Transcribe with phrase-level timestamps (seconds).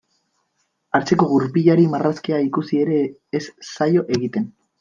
[0.99, 2.99] Atzeko gurpilari marrazkia ikusi ere
[3.41, 4.53] ez zaio egiten.